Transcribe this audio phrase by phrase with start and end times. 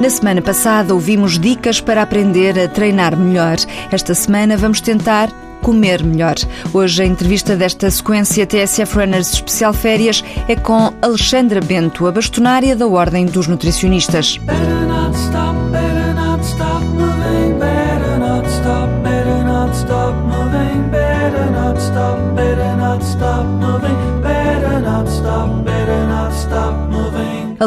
[0.00, 3.56] Na semana passada ouvimos dicas para aprender a treinar melhor.
[3.90, 5.28] Esta semana vamos tentar
[5.60, 6.36] comer melhor.
[6.72, 12.76] Hoje a entrevista desta sequência TSF Runners Especial Férias é com Alexandra Bento, a bastonária
[12.76, 14.38] da Ordem dos Nutricionistas.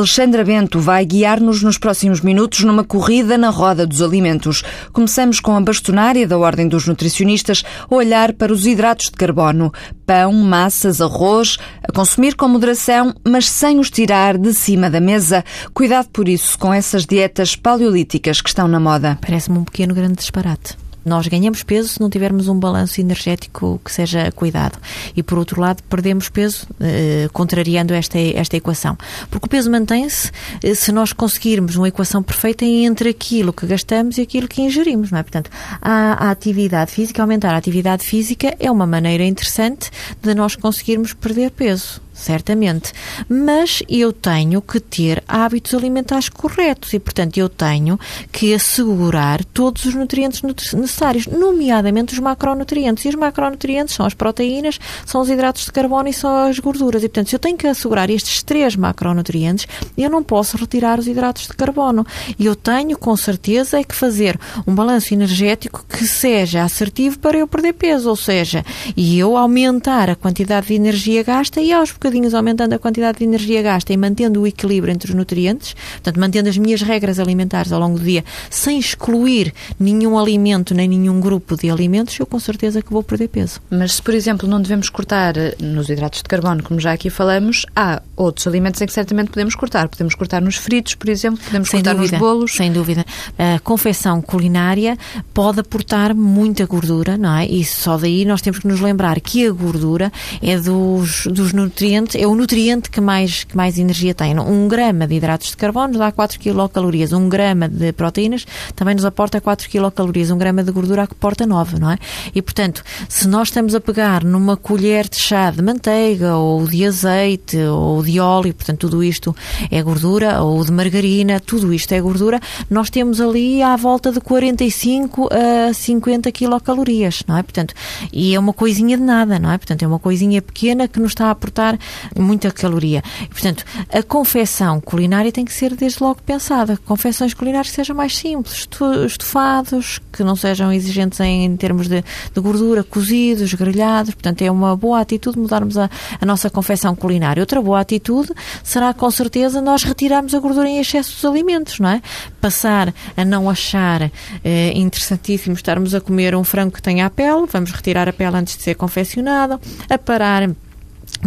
[0.02, 4.64] Alexandra Bento vai guiar-nos nos próximos minutos numa corrida na roda dos alimentos.
[4.92, 9.72] Começamos com a bastonária da Ordem dos Nutricionistas olhar para os hidratos de carbono.
[10.04, 15.46] Pão, massas, arroz, a consumir com moderação, mas sem os tirar de cima da mesa.
[15.72, 19.20] Cuidado por isso com essas dietas paleolíticas que estão na moda.
[19.22, 20.76] Parece-me um pequeno grande disparate.
[21.04, 24.78] Nós ganhamos peso se não tivermos um balanço energético que seja cuidado.
[25.16, 28.98] E, por outro lado, perdemos peso, eh, contrariando esta, esta equação.
[29.30, 30.32] Porque o peso mantém-se
[30.64, 35.12] eh, se nós conseguirmos uma equação perfeita entre aquilo que gastamos e aquilo que ingerimos,
[35.12, 35.24] não é?
[35.24, 35.50] Portanto,
[35.82, 39.90] a, a atividade física, aumentar a atividade física é uma maneira interessante
[40.22, 42.94] de nós conseguirmos perder peso certamente.
[43.28, 48.00] Mas eu tenho que ter hábitos alimentares corretos e, portanto, eu tenho
[48.32, 53.06] que assegurar todos os nutrientes necessários, nomeadamente os macronutrientes.
[53.06, 57.04] E os macronutrientes são as proteínas, são os hidratos de carbono e são as gorduras.
[57.04, 61.08] E, portanto, se eu tenho que assegurar estes três macronutrientes, eu não posso retirar os
[61.08, 62.06] hidratos de carbono.
[62.38, 67.38] E eu tenho, com certeza, é que fazer um balanço energético que seja assertivo para
[67.38, 68.64] eu perder peso, ou seja,
[68.96, 73.20] e eu aumentar a quantidade de energia gasta e aos bocadinhos bocadinhos aumentando a quantidade
[73.20, 77.20] de energia gasta e mantendo o equilíbrio entre os nutrientes, portanto, mantendo as minhas regras
[77.20, 82.26] alimentares ao longo do dia, sem excluir nenhum alimento nem nenhum grupo de alimentos, eu
[82.26, 83.62] com certeza que vou perder peso.
[83.70, 87.10] Mas se, por exemplo, não devemos cortar eh, nos hidratos de carbono, como já aqui
[87.10, 89.88] falamos, há outros alimentos em que certamente podemos cortar.
[89.88, 92.52] Podemos cortar nos fritos, por exemplo, podemos sem cortar dúvida, nos bolos.
[92.52, 93.06] Sem dúvida.
[93.38, 94.98] A confecção culinária
[95.34, 97.46] pode aportar muita gordura, não é?
[97.46, 100.12] E só daí nós temos que nos lembrar que a gordura
[100.42, 104.38] é dos, dos nutrientes nutriente, é o nutriente que mais, que mais energia tem.
[104.40, 107.14] Um grama de hidratos de carbono dá 4 quilocalorias.
[107.14, 108.46] Um grama de proteínas
[108.76, 110.32] também nos aporta 4 quilocalorias.
[110.32, 111.98] Um grama de gordura aporta 9, não é?
[112.34, 116.86] E, portanto, se nós estamos a pegar numa colher de chá de manteiga ou de
[116.86, 119.36] azeite ou de óleo, portanto, tudo isto
[119.70, 122.40] é gordura, ou de margarina, tudo isto é gordura,
[122.70, 127.44] nós temos ali à volta de 45 a 50 quilocalorias, não é?
[127.44, 127.74] Portanto,
[128.12, 129.58] e é uma coisinha de nada, não é?
[129.58, 131.78] Portanto, é uma coisinha pequena que nos está a aportar
[132.18, 133.04] muita caloria.
[133.22, 136.78] E, portanto, a confecção culinária tem que ser desde logo pensada.
[136.86, 138.68] Confecções culinárias que sejam mais simples,
[139.06, 144.14] estofados, que não sejam exigentes em termos de, de gordura, cozidos, grelhados.
[144.14, 145.90] Portanto, é uma boa atitude mudarmos a,
[146.20, 147.42] a nossa confecção culinária.
[147.42, 148.32] Outra boa atitude
[148.64, 152.02] será, com certeza, nós retirarmos a gordura em excesso dos alimentos, não é?
[152.40, 154.12] Passar a não achar
[154.44, 158.38] eh, interessantíssimo estarmos a comer um frango que tenha a pele, vamos retirar a pele
[158.38, 159.60] antes de ser confeccionado,
[159.90, 160.50] a parar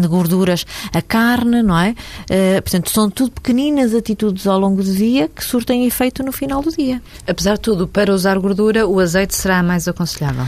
[0.00, 1.90] de gorduras a carne, não é?
[1.90, 6.62] Uh, portanto, são tudo pequeninas atitudes ao longo do dia que surtem efeito no final
[6.62, 7.00] do dia.
[7.26, 10.46] Apesar de tudo, para usar gordura, o azeite será mais aconselhável?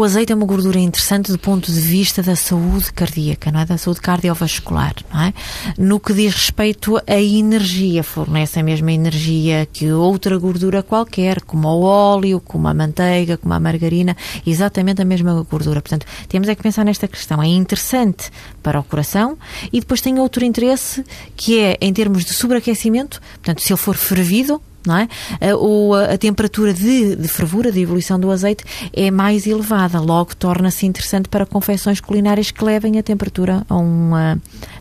[0.00, 3.66] O azeite é uma gordura interessante do ponto de vista da saúde cardíaca, não é?
[3.66, 5.34] Da saúde cardiovascular, não é?
[5.76, 11.68] No que diz respeito à energia, fornece a mesma energia que outra gordura qualquer, como
[11.68, 14.16] o óleo, como a manteiga, como a margarina,
[14.46, 15.82] exatamente a mesma gordura.
[15.82, 17.42] Portanto, temos é que pensar nesta questão.
[17.42, 18.30] É interessante
[18.62, 19.36] para o coração
[19.70, 21.04] e depois tem outro interesse
[21.36, 25.08] que é em termos de sobreaquecimento, portanto, se ele for fervido, não é?
[25.54, 30.34] Ou a, a temperatura de, de, fervura, de evolução do azeite é mais elevada, logo
[30.36, 34.40] torna-se interessante para confecções culinárias que levem a temperatura a uma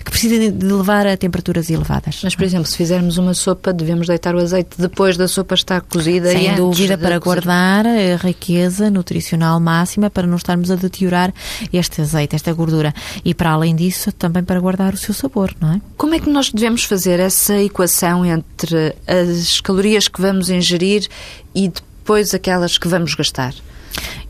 [0.09, 2.21] que precisem de levar a temperaturas elevadas.
[2.23, 5.81] Mas, por exemplo, se fizermos uma sopa, devemos deitar o azeite depois da sopa estar
[5.81, 11.33] cozida Sem dúvida, para guardar a riqueza nutricional máxima, para não estarmos a deteriorar
[11.71, 12.93] este azeite, esta gordura.
[13.23, 15.81] E, para além disso, também para guardar o seu sabor, não é?
[15.95, 21.07] Como é que nós devemos fazer essa equação entre as calorias que vamos ingerir
[21.53, 23.53] e depois aquelas que vamos gastar?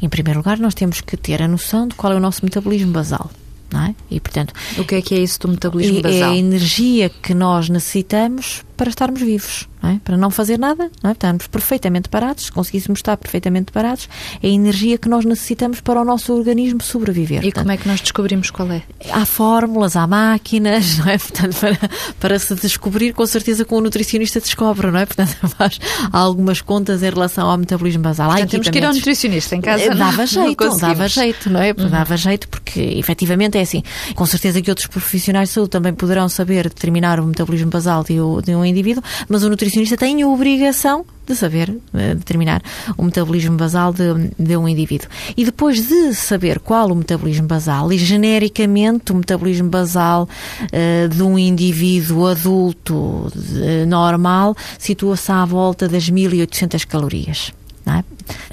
[0.01, 2.91] Em primeiro lugar, nós temos que ter a noção de qual é o nosso metabolismo
[2.91, 3.29] basal.
[3.71, 3.93] É?
[4.09, 6.29] E, portanto, o que é que é isso do metabolismo basal?
[6.29, 9.99] É a energia que nós necessitamos para estarmos vivos não é?
[10.03, 11.13] para não fazer nada, não é?
[11.13, 14.09] estarmos perfeitamente parados, se conseguíssemos estar perfeitamente parados,
[14.43, 17.39] é a energia que nós necessitamos para o nosso organismo sobreviver.
[17.39, 18.83] E Portanto, como é que nós descobrimos qual é?
[19.11, 21.17] Há fórmulas, há máquinas, não é?
[21.17, 21.89] Portanto, para,
[22.19, 25.05] para se descobrir, com certeza que o nutricionista descobre, não é?
[25.05, 25.79] Portanto, faz
[26.11, 28.29] algumas contas em relação ao metabolismo basal.
[28.29, 29.95] Portanto, temos que ir ao nutricionista em casa.
[29.95, 31.73] Dava não, jeito, não dava jeito, não é?
[31.77, 31.89] Uhum.
[31.89, 33.81] Dava jeito porque, efetivamente, é assim.
[34.13, 38.15] Com certeza que outros profissionais de saúde também poderão saber determinar o metabolismo basal de,
[38.43, 42.61] de um indivíduo, mas o nutricionista tem a obrigação de saber uh, determinar
[42.97, 45.07] o metabolismo basal de, de, um indivíduo.
[45.37, 50.27] E depois de saber qual o metabolismo basal, e genericamente o metabolismo basal
[50.63, 57.53] uh, de um indivíduo adulto uh, normal situa-se à volta das 1800 calorias.
[57.89, 58.03] Não é?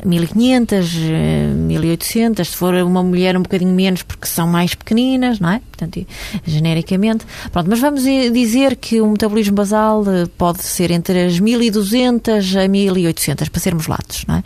[0.04, 0.94] 1500,
[1.68, 5.60] 1800, se for uma mulher um bocadinho menos porque são mais pequeninas, não é?
[5.60, 6.06] Portanto,
[6.46, 7.26] genericamente.
[7.52, 12.66] Pronto, mas vamos dizer que o metabolismo basal eh, pode ser entre as 1200 a
[12.68, 14.44] 1800, para sermos latos, não é?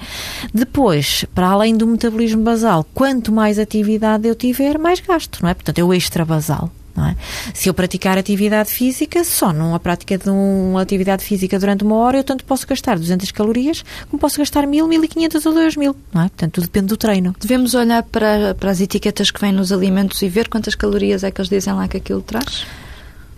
[0.52, 5.54] Depois, para além do metabolismo basal, quanto mais atividade eu tiver, mais gasto, não é?
[5.54, 6.70] Portanto, é o extra basal.
[7.06, 7.16] É?
[7.54, 12.18] Se eu praticar atividade física, só numa prática de uma atividade física durante uma hora,
[12.18, 15.96] eu tanto posso gastar 200 calorias, como posso gastar 1000, 1500 ou 2000.
[16.12, 16.28] Não é?
[16.28, 17.34] Portanto, tudo depende do treino.
[17.38, 21.30] Devemos olhar para, para as etiquetas que vêm nos alimentos e ver quantas calorias é
[21.30, 22.66] que eles dizem lá que aquilo traz?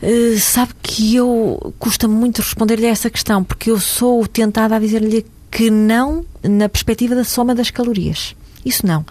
[0.02, 4.78] Uh, sabe que eu custa muito responder-lhe a essa questão, porque eu sou tentada a
[4.78, 8.34] dizer-lhe que não na perspectiva da soma das calorias.
[8.64, 9.04] Isso não.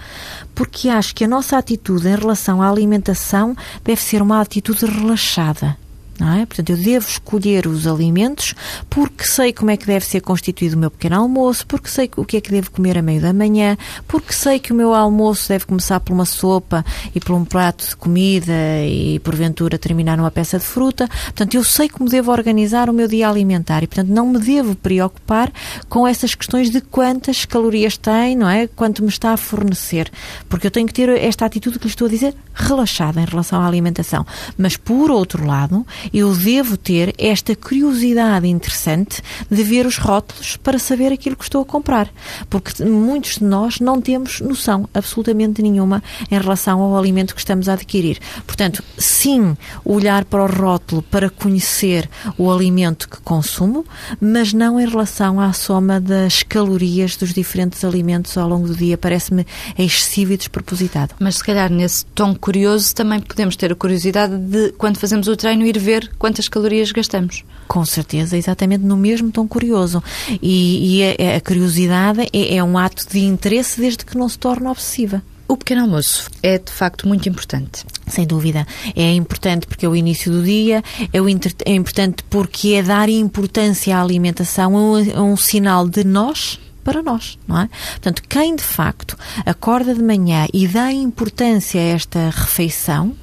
[0.55, 5.77] Porque acho que a nossa atitude em relação à alimentação deve ser uma atitude relaxada
[6.21, 6.45] não é?
[6.45, 8.53] Portanto, eu devo escolher os alimentos
[8.89, 12.23] porque sei como é que deve ser constituído o meu pequeno almoço, porque sei o
[12.23, 13.75] que é que devo comer a meio da manhã,
[14.07, 16.85] porque sei que o meu almoço deve começar por uma sopa
[17.15, 18.53] e por um prato de comida
[18.85, 21.07] e, porventura, terminar numa peça de fruta.
[21.07, 24.75] Portanto, eu sei como devo organizar o meu dia alimentar e, portanto, não me devo
[24.75, 25.51] preocupar
[25.89, 28.67] com essas questões de quantas calorias tem, não é?
[28.67, 30.11] Quanto me está a fornecer.
[30.47, 33.59] Porque eu tenho que ter esta atitude que lhe estou a dizer relaxada em relação
[33.59, 34.23] à alimentação.
[34.55, 40.79] Mas, por outro lado, eu devo ter esta curiosidade interessante de ver os rótulos para
[40.79, 42.09] saber aquilo que estou a comprar.
[42.49, 47.69] Porque muitos de nós não temos noção absolutamente nenhuma em relação ao alimento que estamos
[47.69, 48.19] a adquirir.
[48.45, 49.55] Portanto, sim,
[49.85, 53.85] olhar para o rótulo para conhecer o alimento que consumo,
[54.19, 58.97] mas não em relação à soma das calorias dos diferentes alimentos ao longo do dia.
[58.97, 59.45] Parece-me
[59.77, 61.15] excessivo e despropositado.
[61.19, 65.35] Mas se calhar nesse tom curioso também podemos ter a curiosidade de, quando fazemos o
[65.35, 67.43] treino, ir ver quantas calorias gastamos.
[67.67, 70.03] Com certeza, exatamente no mesmo tom curioso.
[70.41, 74.37] E, e a, a, curiosidade é, é um ato de interesse desde que não se
[74.37, 75.21] torne obsessiva.
[75.47, 77.83] O pequeno almoço é de facto muito importante.
[78.07, 78.65] Sem dúvida.
[78.95, 80.81] É importante porque é o início do dia,
[81.11, 86.05] é, o é importante porque é dar importância à alimentação, é um, um sinal de
[86.05, 87.69] nós para nós, não é?
[87.91, 93.15] Portanto, quem de facto acorda de manhã e dá importância a esta refeição,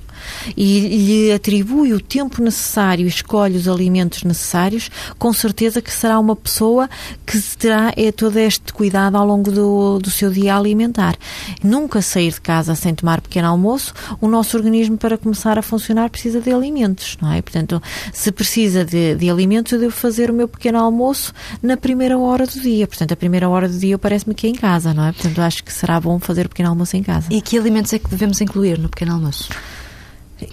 [0.56, 6.18] e lhe atribui o tempo necessário e escolhe os alimentos necessários, com certeza que será
[6.18, 6.88] uma pessoa
[7.26, 11.16] que terá é, todo este cuidado ao longo do, do seu dia alimentar.
[11.62, 16.10] Nunca sair de casa sem tomar pequeno almoço, o nosso organismo, para começar a funcionar,
[16.10, 17.42] precisa de alimentos, não é?
[17.42, 17.82] Portanto,
[18.12, 21.32] se precisa de, de alimentos, eu devo fazer o meu pequeno almoço
[21.62, 22.86] na primeira hora do dia.
[22.86, 25.12] Portanto, a primeira hora do dia parece-me que é em casa, não é?
[25.12, 27.26] Portanto, acho que será bom fazer o pequeno almoço em casa.
[27.30, 29.48] E que alimentos é que devemos incluir no pequeno almoço?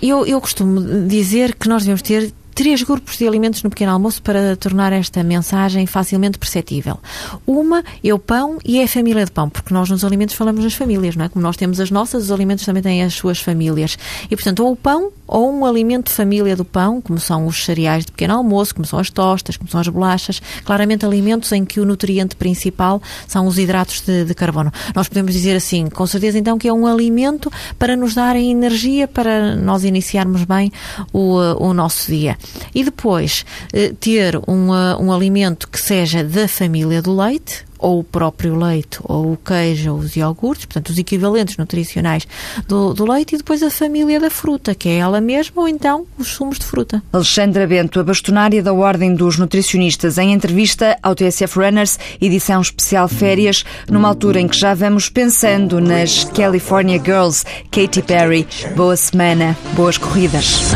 [0.01, 4.21] Eu, eu costumo dizer que nós devemos ter três grupos de alimentos no pequeno almoço
[4.21, 6.97] para tornar esta mensagem facilmente perceptível.
[7.45, 10.63] Uma é o pão e é a família de pão, porque nós nos alimentos falamos
[10.63, 11.29] nas famílias, não é?
[11.29, 13.97] Como nós temos as nossas, os alimentos também têm as suas famílias.
[14.31, 17.65] E, portanto, ou o pão ou um alimento de família do pão, como são os
[17.65, 21.65] cereais de pequeno almoço, como são as tostas, como são as bolachas, claramente alimentos em
[21.65, 24.71] que o nutriente principal são os hidratos de, de carbono.
[24.95, 29.07] Nós podemos dizer assim, com certeza então que é um alimento para nos dar energia
[29.07, 30.71] para nós iniciarmos bem
[31.11, 32.37] o, o nosso dia.
[32.73, 38.03] E depois eh, ter um, um alimento que seja da família do leite, ou o
[38.03, 42.27] próprio leite, ou o queijo, ou os iogurtes, portanto, os equivalentes nutricionais
[42.67, 46.05] do, do, leite, e depois a família da fruta, que é ela mesma, ou então
[46.17, 47.03] os sumos de fruta.
[47.13, 53.07] Alexandra Bento, a bastonária da Ordem dos Nutricionistas, em entrevista ao TSF Runners, edição especial
[53.07, 58.47] férias, numa altura em que já vamos pensando nas California Girls, Katy Perry.
[58.75, 60.73] Boa semana, boas corridas.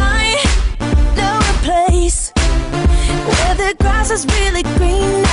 [3.79, 5.28] Grass is really greener.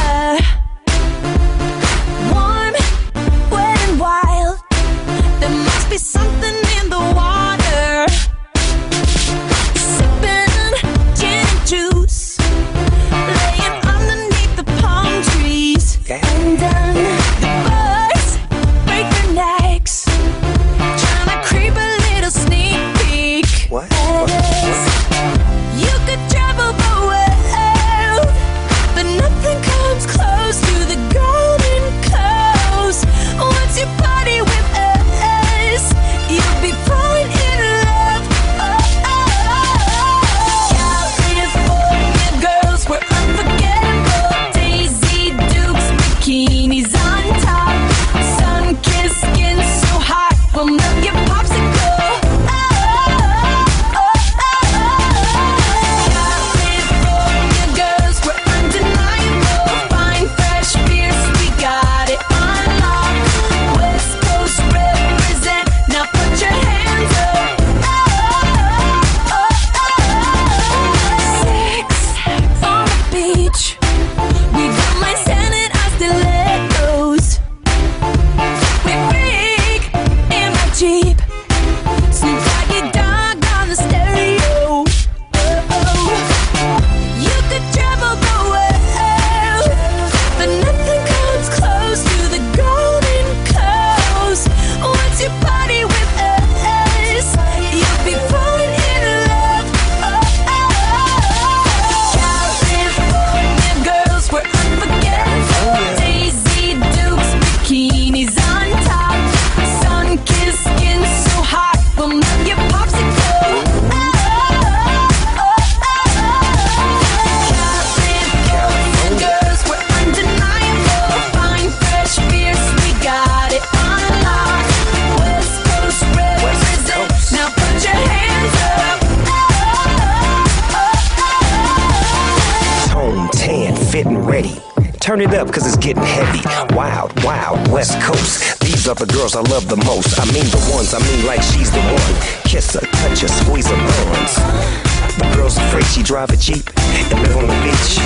[135.07, 136.43] Turn it up, cause it's getting heavy.
[136.75, 138.59] Wild, wild, West Coast.
[138.59, 140.19] These are the girls I love the most.
[140.19, 142.43] I mean the ones, I mean like she's the one.
[142.43, 144.86] Kiss her, touch her, squeeze her bones.
[145.17, 147.97] The girl's afraid she drive a Jeep and live on the beach.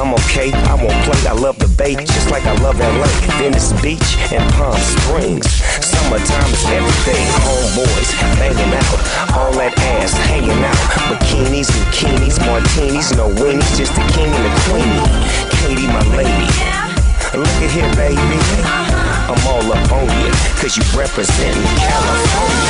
[0.00, 1.20] I'm okay, I won't play.
[1.28, 3.04] I love the bay, just like I love LA.
[3.36, 5.44] Venice Beach and Palm Springs.
[5.84, 7.20] Summertime is everything.
[7.44, 8.98] Homeboys banging out,
[9.36, 10.80] all that ass hanging out.
[11.12, 15.04] Bikinis, bikinis, martinis, no weenies, just the king and the queenie.
[15.60, 16.48] Katie, my lady.
[17.36, 18.40] Look at here, baby.
[19.28, 22.63] I'm all up on you, cause you represent California.